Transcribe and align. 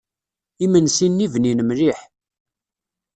Imensi-nni 0.63 1.27
bnin 1.33 1.59
mliḥ. 1.67 1.99